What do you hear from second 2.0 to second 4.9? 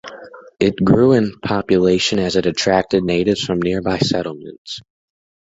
as it attracted natives from nearby settlements.